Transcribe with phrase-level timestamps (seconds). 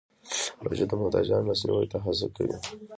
[0.65, 2.55] روژه د محتاجانو لاسنیوی ته هڅوي.